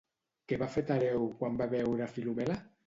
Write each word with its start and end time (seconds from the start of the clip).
Què 0.51 0.57
va 0.61 0.69
fer 0.77 0.83
Tereu 0.89 1.29
quan 1.43 1.61
va 1.63 1.71
veure 1.79 2.13
Filomela? 2.19 2.63